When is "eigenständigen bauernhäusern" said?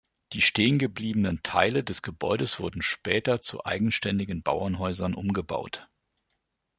3.65-5.13